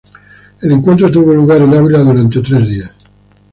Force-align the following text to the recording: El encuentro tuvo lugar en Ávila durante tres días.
El 0.61 0.71
encuentro 0.71 1.11
tuvo 1.11 1.31
lugar 1.31 1.61
en 1.61 1.75
Ávila 1.75 1.99
durante 1.99 2.41
tres 2.41 2.67
días. 2.67 2.95